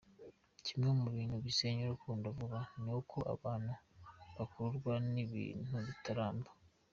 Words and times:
Kimwe 0.65 0.89
mu 0.99 1.07
bintu 1.15 1.35
bisenya 1.45 1.83
urukundo 1.85 2.25
vuba, 2.37 2.59
ni 2.83 2.91
uko 2.99 3.17
abantu 3.33 3.73
bakururwa 4.37 4.93
n’ibintu 5.13 5.77
bitaramba. 5.87 6.49